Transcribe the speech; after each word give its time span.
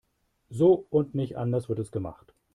So 0.49 0.87
und 0.89 1.13
nicht 1.13 1.37
anders 1.37 1.69
wird 1.69 1.77
es 1.77 1.91
gemacht. 1.91 2.33